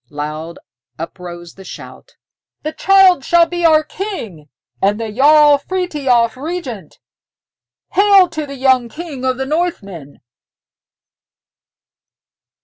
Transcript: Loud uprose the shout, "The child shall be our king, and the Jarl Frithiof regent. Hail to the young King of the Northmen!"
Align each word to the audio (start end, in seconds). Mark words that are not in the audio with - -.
Loud 0.09 0.57
uprose 0.97 1.53
the 1.53 1.63
shout, 1.63 2.15
"The 2.63 2.73
child 2.73 3.23
shall 3.23 3.45
be 3.45 3.63
our 3.63 3.83
king, 3.83 4.49
and 4.81 4.99
the 4.99 5.11
Jarl 5.11 5.59
Frithiof 5.59 6.35
regent. 6.35 6.97
Hail 7.91 8.27
to 8.29 8.47
the 8.47 8.55
young 8.57 8.89
King 8.89 9.23
of 9.23 9.37
the 9.37 9.45
Northmen!" 9.45 10.19